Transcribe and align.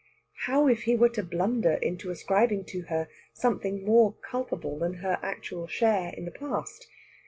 How 0.47 0.67
if 0.67 0.85
he 0.85 0.95
were 0.95 1.09
to 1.09 1.21
blunder 1.21 1.73
into 1.75 2.09
ascribing 2.09 2.65
to 2.73 2.81
her 2.89 3.07
something 3.33 3.85
more 3.85 4.13
culpable 4.13 4.79
than 4.79 4.95
her 4.95 5.19
actual 5.21 5.67
share 5.67 6.11
in 6.15 6.25
the 6.25 6.31
past? 6.31 6.87